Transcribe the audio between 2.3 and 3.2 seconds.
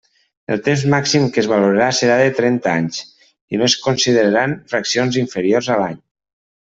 trenta anys